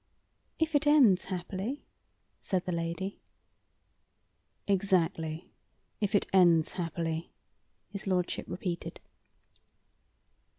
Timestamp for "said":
2.39-2.65